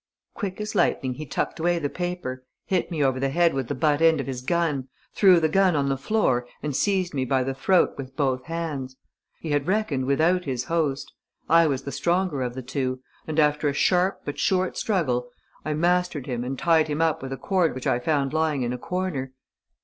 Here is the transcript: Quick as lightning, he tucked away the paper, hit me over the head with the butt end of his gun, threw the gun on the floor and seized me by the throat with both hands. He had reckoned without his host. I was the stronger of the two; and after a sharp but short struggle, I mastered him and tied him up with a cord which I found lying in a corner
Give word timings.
Quick 0.33 0.59
as 0.59 0.73
lightning, 0.73 1.13
he 1.13 1.27
tucked 1.27 1.59
away 1.59 1.77
the 1.77 1.87
paper, 1.87 2.43
hit 2.65 2.89
me 2.89 3.03
over 3.03 3.19
the 3.19 3.29
head 3.29 3.53
with 3.53 3.67
the 3.67 3.75
butt 3.75 4.01
end 4.01 4.19
of 4.19 4.25
his 4.25 4.41
gun, 4.41 4.87
threw 5.13 5.39
the 5.39 5.47
gun 5.47 5.75
on 5.75 5.89
the 5.89 5.95
floor 5.95 6.47
and 6.63 6.75
seized 6.75 7.13
me 7.13 7.23
by 7.23 7.43
the 7.43 7.53
throat 7.53 7.91
with 7.99 8.15
both 8.15 8.45
hands. 8.45 8.95
He 9.41 9.51
had 9.51 9.67
reckoned 9.67 10.05
without 10.05 10.45
his 10.45 10.63
host. 10.63 11.13
I 11.47 11.67
was 11.67 11.83
the 11.83 11.91
stronger 11.91 12.41
of 12.41 12.55
the 12.55 12.63
two; 12.63 13.01
and 13.27 13.39
after 13.39 13.67
a 13.67 13.73
sharp 13.73 14.21
but 14.25 14.39
short 14.39 14.75
struggle, 14.75 15.29
I 15.63 15.75
mastered 15.75 16.25
him 16.25 16.43
and 16.43 16.57
tied 16.57 16.87
him 16.87 16.99
up 16.99 17.21
with 17.21 17.31
a 17.31 17.37
cord 17.37 17.75
which 17.75 17.85
I 17.85 17.99
found 17.99 18.33
lying 18.33 18.63
in 18.63 18.73
a 18.73 18.79
corner 18.79 19.33